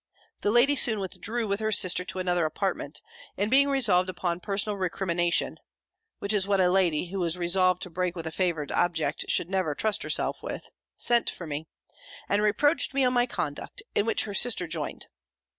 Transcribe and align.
The 0.41 0.49
lady 0.49 0.75
soon 0.75 0.99
withdrew, 0.99 1.45
with 1.47 1.59
her 1.59 1.71
sister, 1.71 2.03
to 2.05 2.17
another 2.17 2.45
apartment; 2.47 3.01
and 3.37 3.51
being 3.51 3.69
resolved 3.69 4.09
upon 4.09 4.39
personal 4.39 4.75
recrimination 4.75 5.57
(which 6.17 6.33
is 6.33 6.47
what 6.47 6.59
a 6.59 6.71
lady, 6.71 7.09
who 7.11 7.23
is 7.23 7.37
resolved 7.37 7.83
to 7.83 7.91
break 7.91 8.15
with 8.15 8.25
a 8.25 8.31
favoured 8.31 8.71
object, 8.71 9.25
should 9.27 9.51
never 9.51 9.75
trust 9.75 10.01
herself 10.01 10.41
with,) 10.41 10.71
sent 10.97 11.29
for 11.29 11.45
me, 11.45 11.67
and 12.27 12.41
reproached 12.41 12.95
me 12.95 13.05
on 13.05 13.13
my 13.13 13.27
conduct, 13.27 13.83
in 13.93 14.07
which 14.07 14.23
her 14.23 14.33
sister 14.33 14.65
joined. 14.65 15.05